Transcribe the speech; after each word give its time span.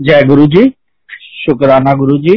जय 0.00 0.22
गुरु 0.24 0.44
जी 0.46 0.62
शुक्राना 1.36 1.92
गुरु 1.94 2.16
जी 2.18 2.34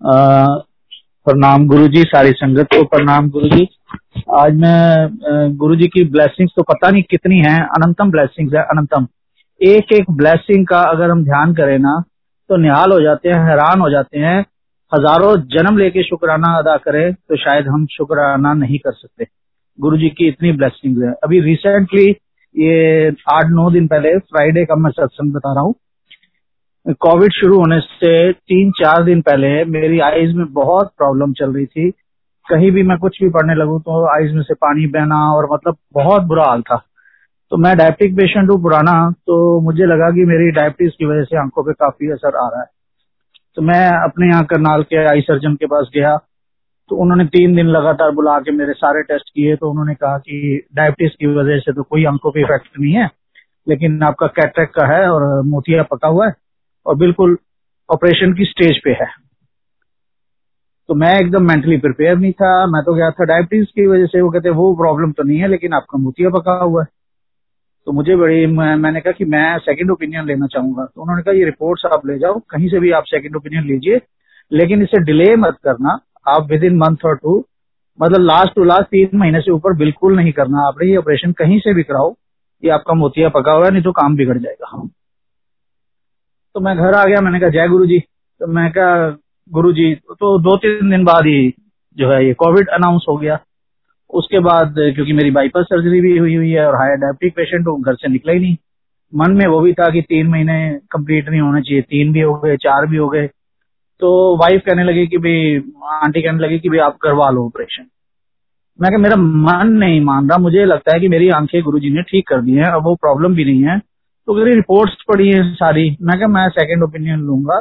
प्रणाम 0.00 1.66
गुरु 1.68 1.86
जी 1.88 2.02
सारी 2.04 2.32
संगत 2.32 2.74
को 2.74 2.82
प्रणाम 2.86 3.28
गुरु 3.30 3.48
जी 3.48 3.66
आज 4.36 4.54
मैं 4.54 5.54
गुरु 5.58 5.76
जी 5.76 5.86
की 5.86 6.04
ब्लेसिंग्स 6.10 6.52
तो 6.56 6.62
पता 6.62 6.90
नहीं 6.90 7.02
कितनी 7.10 7.38
हैं, 7.38 7.60
अनंतम 7.76 8.10
ब्लेसिंग्स 8.10 8.54
है, 8.54 8.62
अनंतम। 8.62 9.06
एक 9.60 9.92
एक 9.92 10.10
ब्लेसिंग 10.12 10.66
का 10.66 10.80
अगर 10.88 11.10
हम 11.10 11.24
ध्यान 11.24 11.54
करें 11.54 11.78
ना 11.78 11.94
तो 12.50 12.56
निहाल 12.56 12.92
हो 12.92 13.00
जाते 13.00 13.28
हैं, 13.28 13.40
हैरान 13.40 13.80
हो 13.80 13.90
जाते 13.90 14.18
हैं। 14.18 14.38
हज़ारों 14.92 15.34
जन्म 15.48 15.78
लेके 15.78 16.02
शुक्राना 16.02 16.56
अदा 16.58 16.76
करें 16.84 17.12
तो 17.14 17.36
शायद 17.38 17.68
हम 17.68 17.86
शुक्राना 17.92 18.54
नहीं 18.56 18.78
कर 18.78 18.92
सकते। 18.92 19.26
गुरु 19.78 19.96
जी 19.98 20.08
की 20.10 20.28
इतनी 20.28 20.52
ब्लेसिंग्स 20.54 21.02
है। 21.02 21.14
अभी 21.24 21.40
रिसेंटली 21.42 22.10
ये 22.54 23.08
आठ 23.32 23.50
नौ 23.50 23.70
दिन 23.72 23.86
पहले 23.88 24.18
फ्राइडे 24.20 24.64
का 24.64 24.76
मैं 24.76 24.90
सत्संग 24.92 25.32
बता 25.32 25.54
रहा 25.54 25.64
हूँ। 25.64 25.74
कोविड 26.88 27.32
शुरू 27.32 27.56
होने 27.58 27.78
से 27.80 28.32
तीन 28.32 28.70
चार 28.72 29.02
दिन 29.04 29.20
पहले 29.20 29.48
मेरी 29.70 29.98
आईज 30.00 30.34
में 30.34 30.46
बहुत 30.52 30.90
प्रॉब्लम 30.98 31.32
चल 31.32 31.52
रही 31.52 31.66
थी। 31.66 31.90
कहीं 32.46 32.70
भी 32.72 32.82
मैं 32.82 32.96
कुछ 32.98 33.18
भी 33.22 33.28
पढ़ने 33.30 33.54
लगू 33.54 33.78
तो 33.78 34.04
आईज 34.08 34.32
में 34.34 34.42
से 34.42 34.54
पानी 34.54 34.86
बहना 34.86 35.18
और 35.32 35.48
मतलब 35.52 35.76
बहुत 35.94 36.22
बुरा 36.22 36.44
हाल 36.44 36.62
था। 36.62 36.76
तो 37.52 37.56
मैं 37.56 37.76
डायबिटिक 37.76 38.16
पेशेंट 38.16 38.50
हूँ 38.50 38.60
पुराना 38.62 38.92
तो 39.26 39.60
मुझे 39.60 39.86
लगा 39.86 40.10
कि 40.10 40.24
मेरी 40.24 40.50
डायबिटीज़ 40.52 40.92
की 40.98 41.06
वजह 41.06 41.24
से 41.24 41.38
आँखों 41.38 41.64
पे 41.64 41.72
काफ़ी 41.74 42.10
असर 42.12 42.36
आ 42.36 42.48
रहा 42.48 42.60
है। 42.60 42.66
तो 43.56 43.62
मैं 43.62 43.86
अपने 44.04 44.28
यहाँ 44.28 44.44
करनाल 44.46 44.82
के 44.82 45.04
आई 45.04 45.20
सर्जन 45.20 45.54
के 45.54 45.66
पास 45.66 45.90
गया। 45.94 46.16
तो 46.90 46.96
उन्होंने 46.96 47.24
तीन 47.28 47.54
दिन 47.56 47.68
लगातार 47.68 48.10
बुला 48.10 48.38
के 48.40 48.52
मेरे 48.52 48.72
सारे 48.72 49.02
टेस्ट 49.04 49.30
किए। 49.34 49.56
तो 49.56 49.70
उन्होंने 49.70 49.94
कहा 49.94 50.18
कि 50.18 50.66
डायबिटीज़ 50.74 51.12
की 51.20 51.34
वजह 51.36 51.58
से 51.58 51.72
तो 51.72 51.82
कोई 51.82 52.04
आँखों 52.06 52.30
पे 52.30 52.40
इफ़ेक्ट 52.40 52.78
नहीं 52.80 52.92
है, 52.92 53.10
लेकिन 53.66 54.02
आपका 54.02 54.26
कैटरेक 54.36 54.70
का 54.70 54.86
है 54.86 55.08
और 55.10 55.42
मोतिया 55.46 55.82
पका 55.82 56.08
हुआ 56.08 56.26
है। 56.26 56.34
और 56.88 56.96
बिल्कुल 56.96 57.36
ऑपरेशन 57.88 58.32
की 58.34 58.44
स्टेज 58.44 58.78
पे 58.84 58.90
है। 59.00 59.06
तो 60.88 60.94
मैं 60.94 61.14
एकदम 61.14 61.42
मेंटली 61.44 61.76
प्रिपेयर 61.78 62.16
नहीं 62.16 62.32
था 62.32 62.50
मैं 62.66 62.82
तो 62.84 62.94
गया 62.94 63.10
था 63.10 63.24
डायबिटीज़ 63.24 63.66
की 63.74 63.86
वजह 63.86 64.06
से 64.06 64.20
वो 64.20 64.30
कहते 64.30 64.50
वो 64.52 64.74
प्रॉब्लम 64.76 65.12
तो 65.12 65.22
नहीं 65.22 65.38
है 65.38 65.48
लेकिन 65.48 65.72
आपका 65.74 65.98
मोतिया 65.98 66.30
पका 66.30 66.52
हुआ 66.54 66.82
है। 66.82 66.88
तो 67.86 67.92
मुझे 67.92 68.16
बड़ी 68.16 68.46
मैं, 68.46 68.74
मैंने 68.76 69.00
कहा 69.00 69.12
कि 69.12 69.24
मैं 69.24 69.58
सेकंड 69.58 69.90
ओपिनियन 69.90 70.26
लेना 70.26 70.46
चाहूँगा। 70.46 70.84
तो 70.84 71.02
उन्होंने 71.02 71.22
कहा 71.22 71.34
ये 71.34 71.44
रिपोर्ट्स 71.44 71.84
आप 71.86 72.06
ले 72.06 72.18
जाओ 72.18 72.38
कहीं 72.50 72.68
से 72.68 72.80
भी 72.80 72.90
आप 72.90 73.04
सेकंड 73.06 73.36
ओपिनियन 73.36 73.64
लीजिए 73.64 74.00
लेकिन 74.52 74.82
इसे 74.82 75.02
डिले 75.04 75.34
मत 75.36 75.56
करना। 75.64 75.98
आप 76.28 76.46
विद 76.50 76.64
इन 76.64 76.76
मंथ 76.76 77.04
और 77.04 77.16
टू 77.16 77.38
मतलब 77.98 78.20
लास्ट 78.22 78.54
टू 78.54 78.64
लास्ट 78.64 78.86
तीन 78.86 79.16
महीने 79.18 79.40
से 79.40 79.50
ऊपर 79.52 79.76
बिल्कुल 79.76 80.16
नहीं 80.16 80.32
करना। 80.32 80.66
आपने 80.68 80.90
ये 80.90 80.96
ऑपरेशन 80.96 81.32
कहीं 81.38 81.58
से 81.58 81.74
भी 81.74 81.82
कराओ 81.82 82.14
ये 82.62 82.70
आपका 82.70 82.94
मोतिया 82.94 83.28
पका 83.30 83.52
हुआ 83.52 83.64
है 83.64 83.70
नहीं 83.72 83.82
तो 83.82 83.92
काम 83.92 84.16
बिगड़ 84.16 84.38
जाएगा। 84.38 84.88
तो 86.58 86.62
मैं 86.62 86.76
घर 86.76 86.94
आ 86.94 87.04
गया, 87.04 87.20
मैंने 87.20 87.38
कहा, 87.40 87.48
जय 87.48 87.68
गुरु 87.68 87.86
जी 87.86 87.98
तो 88.40 88.46
मैं 88.46 88.70
कहा 88.70 89.10
गुरु 89.50 89.72
जी 89.72 89.94
तो 89.94 90.38
दो 90.38 90.56
तीन 90.56 90.90
दिन 90.90 91.04
बाद 91.04 91.26
ही 91.26 91.54
जो 91.96 92.10
है 92.10 92.24
ये 92.26 92.32
कोविड 92.34 92.68
अनाउंस 92.68 93.04
हो 93.08 93.16
गया। 93.16 93.38
उसके 94.10 94.38
बाद 94.38 94.74
क्योंकि 94.94 95.12
मेरी 95.12 95.30
बाईपास 95.30 95.64
सर्जरी 95.64 96.00
भी 96.00 96.16
हुई 96.18 96.34
हुई 96.34 96.50
है 96.50 96.66
और 96.66 96.74
हायर 96.74 96.96
डायबिटिक 96.96 97.34
पेशेंट 97.36 97.66
हूँ, 97.66 97.82
घर 97.82 97.94
से 97.94 98.08
निकला 98.08 98.32
ही 98.32 98.40
नहीं। 98.40 98.56
मन 99.12 99.32
में 99.32 99.46
वो 99.46 99.60
भी 99.60 99.72
था 99.72 99.88
कि 99.90 100.02
तीन 100.02 100.26
महीने 100.26 100.58
कंप्लीट 100.90 101.28
नहीं 101.28 101.40
होने 101.40 101.60
चाहिए। 101.62 101.82
तीन 101.82 102.12
भी 102.12 102.20
हो 102.20 102.34
गए, 102.34 102.56
चार 102.56 102.86
भी 102.86 102.96
हो 102.96 103.08
गए। 103.08 103.26
तो 104.00 104.10
वाइफ 104.36 104.62
कहने 104.66 104.84
लगी 104.84 105.06
कि 105.06 105.18
भाई, 105.18 105.56
आंटी 106.04 106.22
कहने 106.22 106.38
लगी 106.38 106.58
कि 106.58 106.68
भाई, 106.68 106.78
आप 106.78 106.96
करवा 106.96 107.30
लो 107.30 107.44
ऑपरेशन 107.46 107.86
मैं 108.78 108.90
कहा, 108.90 108.98
मेरा 108.98 109.16
मन 109.16 109.72
नहीं 109.72 110.00
मान 110.00 110.28
रहा। 110.28 110.38
मुझे 110.38 110.64
लगता 110.64 110.94
है 110.94 111.00
कि 111.00 111.08
मेरी 111.08 111.28
आँखें 111.30 111.62
गुरुजी 111.62 111.90
ने 111.90 112.02
ठीक 112.02 112.28
कर 112.28 112.40
दी 112.40 112.52
हैं 112.52 112.64
अब 112.64 112.84
वो 112.84 112.94
प्रॉब्लम 112.94 113.34
भी 113.34 113.44
नहीं 113.44 113.62
है। 113.62 113.80
तो 114.28 114.34
मेरी 114.34 114.54
रिपोर्ट्स 114.54 114.94
पड़ी 115.08 115.28
है 115.28 115.54
सारी। 115.54 115.96
मैं 116.02 116.18
क्या 116.18 116.28
मैं 116.28 116.48
सेकंड 116.48 116.82
ओपिनियन 116.82 117.20
लूँगा। 117.20 117.60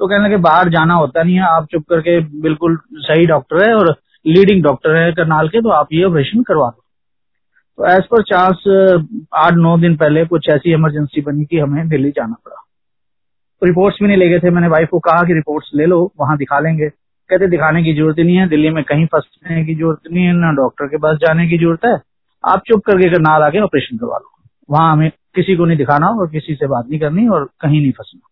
तो 0.00 0.06
कहने 0.06 0.24
लगे, 0.24 0.36
बाहर 0.36 0.68
जाना 0.68 0.94
होता 0.94 1.22
नहीं 1.22 1.34
है। 1.34 1.42
आप 1.42 1.66
चुप 1.72 1.84
करके 1.90 2.20
बिल्कुल 2.40 2.78
सही 2.94 3.26
डॉक्टर 3.26 3.68
है 3.68 3.74
और 3.74 3.94
लीडिंग 4.26 4.62
डॉक्टर 4.62 4.96
है 4.96 5.12
करनाल 5.12 5.48
के 5.48 5.60
तो 5.60 5.68
आप 5.68 5.88
ये 5.92 6.04
ऑपरेशन 6.04 6.42
करवा 6.42 6.68
दो। 6.68 6.82
तो 7.78 7.86
एज 7.86 8.06
पर 8.06 8.22
चांस 8.22 8.62
आठ, 9.34 9.54
नौ 9.54 9.78
दिन 9.78 9.96
पहले 9.96 10.24
कुछ 10.24 10.48
ऐसी 10.48 10.72
इमरजेंसी 10.72 11.20
बनी 11.20 11.44
कि 11.44 11.58
हमें 11.58 11.88
दिल्ली 11.88 12.10
जाना 12.10 12.34
पड़ा। 12.44 12.62
तो 13.60 13.66
रिपोर्ट्स 13.66 13.98
भी 14.02 14.08
नहीं 14.08 14.16
ले 14.16 14.28
गए 14.28 14.38
थे। 14.38 14.50
मैंने 14.50 14.68
वाइफ 14.68 14.88
को 14.88 14.98
कहा 14.98 15.22
कि 15.22 15.34
रिपोर्ट्स 15.34 15.70
ले 15.74 15.86
लो, 15.86 16.12
वहाँ 16.20 16.36
दिखा 16.36 16.60
लेंगे। 16.60 16.88
कहते, 16.88 17.46
दिखाने 17.46 17.82
की 17.82 17.94
ज़रूरत 17.94 18.18
नहीं 18.18 18.36
है। 18.36 18.48
दिल्ली 18.48 18.70
में 18.70 18.84
कहीं 18.84 19.06
फंसने 19.06 19.64
की 19.64 19.74
ज़रूरत 19.74 20.12
नहीं 20.12 20.24
है, 20.24 20.32
ना 20.32 20.52
डॉक्टर 20.52 20.86
के 20.86 20.96
पास 20.96 21.16
जाने 21.16 21.48
की 21.48 21.58
ज़रूरत 21.58 21.84
है। 21.84 22.00
आप 22.44 22.62
चुप 22.68 22.82
करके 22.86 23.10
करनाल 23.10 23.42
आके 23.42 23.60
ऑपरेशन 23.60 23.96
करवा 23.96 24.18
लो। 24.18 24.35
वहाँ 24.68 24.92
हमें 24.92 25.10
किसी 25.34 25.56
को 25.56 25.64
नहीं 25.64 25.78
दिखाना 25.78 26.08
और 26.20 26.30
किसी 26.30 26.54
से 26.54 26.66
बात 26.66 26.86
नहीं 26.88 27.00
करनी 27.00 27.28
और 27.28 27.44
कहीं 27.60 27.80
नहीं 27.80 27.92
फंसना। 27.92 28.28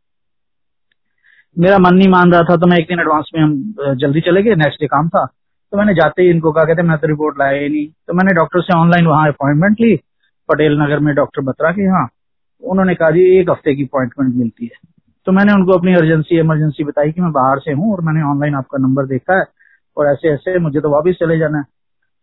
मेरा 1.57 1.79
मन 1.79 1.95
नहीं 1.95 2.09
मान 2.09 2.33
रहा 2.33 2.43
था 2.43 2.57
तो 2.57 2.67
मैं 2.67 2.79
एक 2.79 2.87
दिन 2.89 3.01
एडवांस 3.01 3.31
में 3.35 3.43
हम 3.43 3.97
जल्दी 3.97 4.21
चले 4.21 4.43
गए 4.43 4.55
नेक्स्ट 4.55 4.81
डे 4.81 4.87
काम 4.87 5.09
था। 5.09 5.25
तो 5.73 5.79
मैंने 5.79 5.95
जाते 5.95 6.23
ही 6.23 6.31
इनको 6.31 6.53
कहा, 6.53 6.65
कहते 6.65 6.83
मैं 6.83 6.99
तो 6.99 7.09
रिपोर्ट 7.09 7.39
लाया 7.39 7.61
ही 7.61 7.69
नहीं। 7.69 7.87
तो 8.07 8.15
मैंने 8.15 8.35
डॉक्टर 8.35 8.63
से 8.63 8.79
ऑनलाइन 8.79 9.07
वहाँ 9.07 9.29
अपॉइंटमेंट 9.29 9.81
ली, 9.81 9.95
पटेल 10.49 10.79
नगर 10.81 10.99
में 10.99 11.15
डॉक्टर 11.15 11.43
बत्रा 11.43 11.71
के 11.71 11.85
यहाँ। 11.85 12.09
उन्होंने 12.63 12.95
कहा, 12.95 13.11
जी, 13.11 13.39
एक 13.39 13.51
हफ़्ते 13.51 13.75
की 13.75 13.85
अपॉइंटमेंट 13.85 14.35
मिलती 14.35 14.65
है। 14.65 14.79
तो 15.27 15.33
मैंने 15.33 15.53
उनको 15.53 15.79
अपनी 15.79 15.95
अर्जेंसी 15.95 16.39
इमरजेंसी 16.39 16.85
बताई 16.85 17.13
कि 17.13 17.21
मैं 17.21 17.31
बाहर 17.33 17.59
से 17.59 17.73
हूँ 17.73 17.93
और 17.93 18.01
मैंने 18.01 18.23
ऑनलाइन 18.23 18.55
आपका 18.55 18.79
नंबर 18.79 19.07
देखा 19.07 19.39
है 19.39 19.45
और 19.97 20.13
ऐसे 20.13 20.29
ऐसे 20.29 20.59
मुझे 20.59 20.81
तो 20.81 20.91
वापस 20.91 21.17
चले 21.21 21.39
जाना 21.39 21.59
है। 21.59 21.65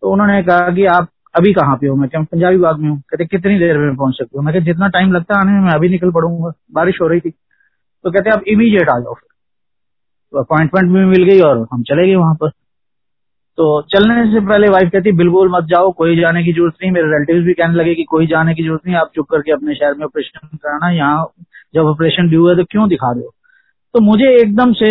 तो 0.02 0.12
उन्होंने 0.12 0.42
कहा 0.44 0.70
कि 0.70 0.86
आप 0.86 1.10
अभी 1.36 1.54
कहाँ 1.54 1.76
पे 1.78 1.88
हो? 1.88 1.96
मैं 1.96 2.10
क्या 2.10 2.22
पंजाबी 2.22 2.58
बाग 2.58 2.80
में 2.80 2.90
हूँ। 2.90 2.98
कहते, 3.02 3.26
कितनी 3.26 3.60
देर 3.60 3.78
में 3.78 3.96
पहुँच 3.96 4.16
सकती 4.16 4.38
हूँ? 4.38 4.46
मैं 4.46 4.64
जितना 4.64 4.88
टाइम 4.90 5.12
लगता 5.14 5.40
आने 5.40 5.52
में, 5.52 5.60
मैं 5.62 5.74
अभी 5.74 5.90
निकल 5.90 6.12
पड़ूँगा। 6.12 6.52
बारिश 6.74 6.98
हो 7.02 7.08
रही 7.08 7.20
थी। 7.20 7.30
तो 7.30 8.12
कहते 8.12 8.30
आप 8.30 8.44
इमीडिएट 8.48 8.90
आ 8.90 8.98
जाओ 9.00 9.16
तो 10.34 10.40
अपॉइंटमेंट 10.40 10.92
भी 10.92 11.06
मिल 11.06 11.24
गई 11.24 11.40
और 11.42 11.58
हम 11.74 11.82
चले 11.84 12.08
गए 12.08 12.16
वहाँ 12.16 12.36
पर। 12.36 12.50
तो 13.58 13.66
चलने 13.92 14.26
से 14.32 14.40
पहले 14.48 14.68
वाइफ 14.70 14.90
कहती, 14.92 15.12
बिल्कुल 15.12 15.50
मत 15.52 15.64
जाओ, 15.70 15.92
कोई 15.92 16.16
जाने 16.20 16.44
की 16.44 16.54
ज़रूरत 16.54 16.74
नहीं। 16.82 16.92
मेरे 16.92 17.08
रिलेटिव 17.08 17.44
भी 17.46 17.54
कहने 17.54 17.76
लगे 17.76 17.96
कि 17.96 18.04
कोई 18.04 18.28
जाने 18.28 18.54
की 18.56 18.64
ज़रूरत 18.64 18.82
नहीं। 18.88 18.96
आप 18.96 19.10
चुप 19.16 19.28
करके 19.32 19.52
अपने 19.52 19.76
शहर 19.76 19.94
में 19.94 20.06
ऑपरेशन 20.06 20.58
कराना। 20.58 20.90
यहाँ 20.90 21.26
जब 21.76 21.86
ऑपरेशन 21.86 22.30
ड्यू 22.30 22.48
है 22.50 22.56
तो 22.56 22.64
क्यों 22.64 22.88
दिखा 22.90 23.12
रहे 23.12 23.24
हो? 23.24 23.34
तो 23.96 24.00
मुझे 24.02 24.30
एकदम 24.36 24.74
से 24.74 24.90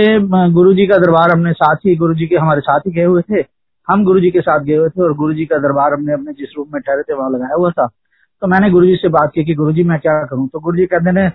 गुरु 0.53 0.73
जी 0.75 0.87
का 0.87 0.97
दरबार 0.97 1.31
हमने 1.31 1.53
साथ 1.53 1.87
ही 1.87 1.95
गुरु 1.97 2.15
के, 2.17 2.37
हमारे 2.37 2.61
साथ 2.61 2.81
ही 2.81 2.93
गए 2.93 3.05
हुए 3.05 3.23
थे। 3.23 3.43
हम 3.89 4.05
गुरु 4.05 4.21
जी 4.21 4.31
के 4.31 4.41
साथ 4.41 4.61
गए 4.61 4.77
हुए 4.77 4.89
थे 4.89 5.03
और 5.03 5.15
गुरु 5.15 5.35
जी 5.35 5.47
का 5.47 5.59
दरबार 5.59 5.93
हमने 5.93 6.13
अपने 6.13 6.33
जिस 6.33 6.49
रूम 6.57 6.67
में 6.73 6.83
ठहरे 6.83 7.03
थे 7.03 7.15
वहाँ 7.15 7.31
लगाया 7.31 7.55
हुआ 7.55 7.71
था। 7.71 7.87
तो 8.41 8.47
मैंने 8.47 8.71
गुरु 8.71 8.87
जी 8.87 8.97
से 8.97 9.09
बात 9.09 9.31
की 9.35 9.45
कि 9.45 9.55
गुरु 9.55 9.73
जी 9.73 9.85
मैं 9.85 9.99
क्या 9.99 10.25
करूँ? 10.25 10.49
तो 10.49 10.61
गुरु 10.61 10.77
जी 10.77 10.87
कहते 10.87 11.13
ने 11.13 11.31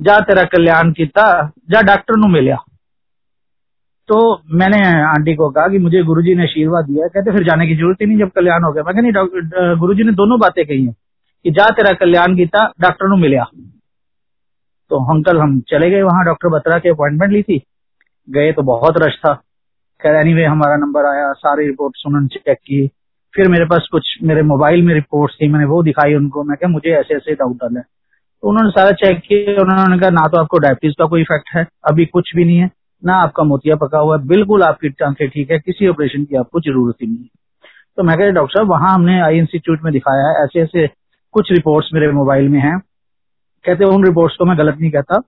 जा 0.00 0.20
तेरा 0.20 0.42
कल्याण 0.42 0.92
किया 0.92 1.52
जा 1.70 1.82
डॉक्टर 1.82 2.16
नु 2.16 2.26
मिलिया। 2.26 2.56
तो 4.08 4.42
मैंने 4.50 5.02
आंटी 5.02 5.34
को 5.34 5.50
कहा 5.50 5.68
कि 5.68 5.78
मुझे 5.78 6.02
गुरुजी 6.02 6.34
ने 6.34 6.42
आशीर्वाद 6.42 6.84
दिया। 6.84 7.06
कहते, 7.08 7.32
फिर 7.32 7.44
जाने 7.44 7.66
की 7.66 7.76
ज़रूरत 7.76 7.96
ही 8.00 8.06
नहीं 8.06 8.18
जब 8.18 8.30
कल्याण 8.30 8.64
हो 8.64 8.72
गया। 8.72 8.82
मैं 8.82 9.02
नहीं, 9.02 9.12
डॉक्टर 9.12 9.76
गुरुजी 9.76 10.02
ने 10.02 10.12
दोनों 10.12 10.40
बातें 10.40 10.66
कही 10.66 10.86
है 10.86 10.92
कि 11.44 11.50
जा 11.50 11.68
तेरा 11.68 11.92
कल्याण 11.92 12.36
किया 12.36 12.72
डॉक्टर 12.80 13.08
नु 13.08 13.16
मिलिया। 13.16 13.44
तो 14.90 15.14
अंकल 15.14 15.38
हम 15.38 15.60
चले 15.60 15.90
गए 15.90 16.02
वहाँ, 16.02 16.24
डॉक्टर 16.24 16.48
बत्रा 16.48 16.78
की 16.78 16.88
अपॉइंटमेंट 16.88 17.32
ली 17.32 17.42
थी। 17.42 17.62
गए 18.30 18.52
तो 18.52 18.62
बहुत 18.62 18.94
रश 18.98 19.16
था। 19.16 19.42
खैर 20.00 20.14
एनी 20.14 20.30
anyway, 20.30 20.50
हमारा 20.50 20.76
नंबर 20.76 21.06
आया 21.06 21.32
सारी 21.32 21.66
रिपोर्ट 21.66 21.96
उन्होंने 22.06 22.26
चेक 22.26 22.58
की। 22.58 22.86
फिर 23.34 23.48
मेरे 23.48 23.64
पास 23.64 23.88
कुछ 23.92 24.18
मेरे 24.22 24.42
मोबाइल 24.42 24.82
में 24.82 24.94
रिपोर्ट 24.94 25.32
थी 25.32 25.48
मैंने 25.48 25.64
वो 25.64 25.82
दिखाई 25.82 26.14
उनको। 26.14 26.44
मैं 26.44 26.56
क्या 26.56 26.68
मुझे 26.68 26.90
ऐसे 26.90 27.14
ऐसे 27.14 27.34
डाउट 27.34 27.56
डाला 27.56 27.80
तो 27.80 28.48
उन्होंने 28.48 28.70
सारा 28.70 28.90
चेक 28.92 29.18
किया 29.18 29.62
उन्होंने 29.62 29.98
कहा 29.98 30.10
ना 30.10 30.26
तो 30.28 30.40
आपको 30.40 30.58
डायबिटीज़ 30.58 30.94
का 30.98 31.06
कोई 31.06 31.20
इफ़ेक्ट 31.20 31.50
है 31.56 31.66
अभी 31.90 32.06
कुछ 32.06 32.32
भी 32.36 32.44
नहीं 32.44 32.56
है 32.56 32.70
ना 33.04 33.14
आपका 33.14 33.44
मोतिया 33.44 33.76
पका 33.76 33.98
हुआ 33.98 34.18
है 34.18 34.26
बिल्कुल 34.26 34.62
आपकी 34.62 34.88
आँखें 35.04 35.28
ठीक 35.28 35.50
है 35.50 35.58
किसी 35.58 35.88
ऑपरेशन 35.88 36.24
की 36.24 36.36
आपको 36.36 36.60
ज़रूरत 36.60 36.96
ही 37.02 37.06
नहीं 37.06 37.18
है। 37.18 37.28
तो 37.96 38.02
मैं 38.02 38.16
कह 38.18 38.30
डॉक्टर 38.30 38.58
साहब 38.58 38.70
वहाँ 38.70 38.94
हमने 38.94 39.20
आई 39.20 39.38
इंस्टीट्यूट 39.38 39.82
में 39.84 39.92
दिखाया 39.92 40.26
है 40.28 40.44
ऐसे 40.44 40.60
ऐसे 40.60 40.86
कुछ 41.34 41.52
रिपोर्ट्स 41.52 41.90
मेरे 41.94 42.12
मोबाइल 42.12 42.48
में 42.48 42.60
हैं। 42.60 42.78
कहते 43.64 43.84
उन 43.84 44.04
रिपोर्ट्स 44.04 44.36
को 44.36 44.44
मैं 44.44 44.58
गलत 44.58 44.76
नहीं 44.80 44.90
कहता 44.90 45.20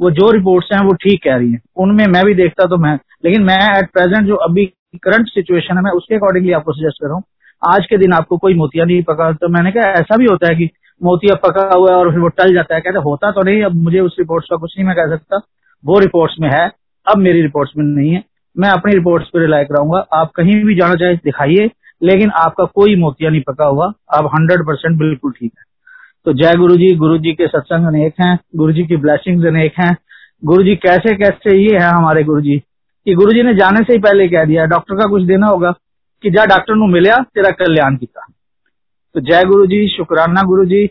वो 0.00 0.10
जो 0.10 0.30
रिपोर्ट्स 0.30 0.68
हैं 0.72 0.80
वो 0.80 0.92
ठीक 0.94 1.22
कह 1.24 1.36
रही 1.36 1.52
हैं। 1.52 1.60
उनमें 1.76 2.06
मैं 2.06 2.24
भी 2.24 2.34
देखता 2.34 2.66
तो 2.66 2.76
मैं 2.76 2.98
लेकिन 3.24 3.42
मैं 3.42 3.78
एट 3.78 3.90
प्रेजेंट 3.90 4.26
जो 4.26 4.34
अभी 4.34 4.66
करंट 4.96 5.26
सिचुएशन 5.26 5.76
है, 5.76 5.82
मैं 5.82 5.90
उसके 5.90 6.14
अकॉर्डिंगली 6.14 6.52
आपको 6.52 6.72
सजेस्ट 6.72 6.96
कर 7.00 7.06
रहा 7.06 7.14
हूँ। 7.14 7.22
आज 7.68 7.86
के 7.86 7.96
दिन 7.96 8.12
आपको 8.12 8.38
कोई 8.38 8.54
मोतिया 8.54 8.84
नहीं 8.84 9.02
पका। 9.02 9.32
तो 9.32 9.48
मैंने 9.48 9.72
कहा, 9.72 9.90
ऐसा 9.90 10.16
भी 10.16 10.24
होता 10.24 10.46
है 10.52 10.54
कि 10.54 10.70
मोतिया 11.02 11.34
पका 11.34 11.70
हुआ 11.76 11.88
है 11.90 11.96
और 11.96 12.10
फिर 12.10 12.20
वो 12.20 12.28
टल 12.28 12.54
जाता 12.54 12.74
है। 12.74 12.80
कहते, 12.80 12.98
होता 12.98 13.30
तो 13.30 13.42
नहीं, 13.42 13.62
अब 13.62 13.74
मुझे 13.74 14.00
उस 14.00 14.16
रिपोर्ट्स 14.18 14.48
का 14.50 14.56
कुछ 14.56 14.74
नहीं 14.78 14.86
मैं 14.86 14.96
कह 14.96 15.16
सकता। 15.16 15.40
वो 15.84 15.98
रिपोर्ट्स 15.98 16.36
में 16.40 16.48
है, 16.48 16.72
अब 17.06 17.16
मेरी 17.16 17.42
रिपोर्ट्स 17.42 17.72
में 17.76 17.84
नहीं 17.84 18.12
है। 18.12 18.24
मैं 18.58 18.70
अपनी 18.70 18.92
रिपोर्ट्स 18.92 19.28
पर 19.28 19.40
रिलाई 19.40 19.64
कराऊँगा। 19.64 19.98
आप 19.98 20.30
कहीं 20.30 20.64
भी 20.64 20.74
जाना 20.74 20.94
चाहे, 20.94 21.14
दिखाइए। 21.14 21.70
लेकिन 22.02 22.30
आपका 22.30 22.64
कोई 22.64 22.96
मोतिया 22.96 23.30
नहीं 23.30 23.40
पका 23.40 23.64
हुआ। 23.64 23.86
आप 23.86 24.24
हंड्रेड 24.24 24.60
परसेंट 24.60 24.98
बिल्कुल 24.98 25.32
ठीक 25.32 25.52
है। 25.58 25.64
तो 26.24 26.32
जय 26.32 26.54
गुरु 26.54 26.76
जी 26.76 26.94
गुरु 26.94 27.18
जी 27.18 27.32
के 27.32 27.46
सत्संग 27.46 27.86
अनेक 27.86 28.14
हैं। 28.20 28.38
गुरु 28.56 28.72
जी 28.72 28.84
की 28.84 28.96
ब्लैसिंग 28.96 29.44
अनेक 29.44 29.72
हैं। 29.78 29.96
गुरु 30.44 30.62
जी 30.62 30.76
कैसे 30.76 31.14
कैसे 31.14 31.56
ये 31.56 31.74
है 31.74 31.90
हमारे 31.90 32.24
गुरु 32.24 32.40
जी 32.40 32.62
कि 33.10 33.14
गुरु 33.14 33.32
जी 33.32 33.42
ने 33.42 33.54
जाने 33.54 33.82
से 33.84 33.92
ही 33.92 33.98
पहले 33.98 34.28
कह 34.28 34.44
दिया, 34.44 34.64
डॉक्टर 34.64 34.94
का 34.94 35.06
कुछ 35.06 35.22
देना 35.22 35.46
होगा 35.46 35.70
कि 36.22 36.30
जा 36.30 36.44
डॉक्टर 36.44 36.74
नु 36.74 36.86
मिलिया, 36.86 37.16
तेरा 37.34 37.50
कल्याण 37.50 37.96
किया 37.96 38.26
तो 39.14 39.20
जय 39.20 39.44
गुरु 39.44 39.66
जी 39.66 39.88
शुक्राना 39.88 40.42
गुरु 40.42 40.64
जी 40.64 40.90